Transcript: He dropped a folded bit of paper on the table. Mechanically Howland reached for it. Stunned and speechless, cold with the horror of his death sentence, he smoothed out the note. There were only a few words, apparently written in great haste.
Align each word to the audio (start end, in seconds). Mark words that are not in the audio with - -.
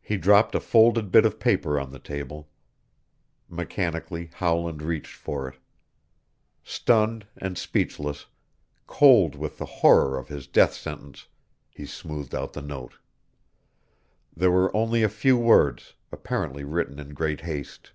He 0.00 0.16
dropped 0.16 0.54
a 0.54 0.60
folded 0.60 1.12
bit 1.12 1.26
of 1.26 1.38
paper 1.38 1.78
on 1.78 1.90
the 1.92 1.98
table. 1.98 2.48
Mechanically 3.50 4.30
Howland 4.32 4.80
reached 4.80 5.12
for 5.14 5.46
it. 5.48 5.58
Stunned 6.64 7.26
and 7.36 7.58
speechless, 7.58 8.24
cold 8.86 9.34
with 9.34 9.58
the 9.58 9.66
horror 9.66 10.16
of 10.18 10.28
his 10.28 10.46
death 10.46 10.72
sentence, 10.72 11.26
he 11.68 11.84
smoothed 11.84 12.34
out 12.34 12.54
the 12.54 12.62
note. 12.62 12.94
There 14.34 14.50
were 14.50 14.74
only 14.74 15.02
a 15.02 15.10
few 15.10 15.36
words, 15.36 15.92
apparently 16.10 16.64
written 16.64 16.98
in 16.98 17.12
great 17.12 17.42
haste. 17.42 17.92